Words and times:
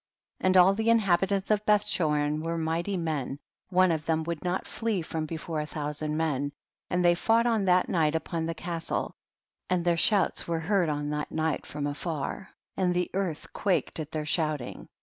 3. 0.39 0.47
And 0.47 0.57
all 0.57 0.73
the 0.73 0.89
inhabitants 0.89 1.51
of 1.51 1.63
Beth 1.63 1.85
chorin 1.85 2.41
were 2.41 2.57
mighty 2.57 2.97
men, 2.97 3.37
one 3.69 3.91
of 3.91 4.03
them 4.05 4.23
would 4.23 4.43
not 4.43 4.65
flee 4.65 5.03
from 5.03 5.27
before 5.27 5.61
a 5.61 5.67
thou 5.67 5.91
sand 5.91 6.17
men, 6.17 6.51
and 6.89 7.05
they 7.05 7.13
fought 7.13 7.45
on 7.45 7.65
that 7.65 7.87
night 7.87 8.15
upon 8.15 8.47
the 8.47 8.55
castle, 8.55 9.13
and 9.69 9.85
their 9.85 9.97
shouts 9.97 10.47
were 10.47 10.57
heard 10.61 10.89
on 10.89 11.11
that 11.11 11.29
night 11.31 11.67
from 11.67 11.85
afar, 11.85 12.49
and 12.75 12.95
the 12.95 13.11
earth 13.13 13.53
quaked 13.53 13.99
at 13.99 14.09
their 14.11 14.25
shouting. 14.25 14.89